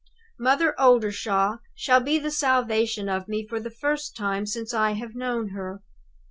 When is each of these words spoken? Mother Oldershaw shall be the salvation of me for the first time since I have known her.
Mother 0.39 0.73
Oldershaw 0.81 1.57
shall 1.75 1.99
be 1.99 2.17
the 2.17 2.31
salvation 2.31 3.07
of 3.07 3.27
me 3.27 3.45
for 3.47 3.59
the 3.59 3.69
first 3.69 4.15
time 4.17 4.47
since 4.47 4.73
I 4.73 4.93
have 4.93 5.13
known 5.13 5.49
her. 5.49 5.83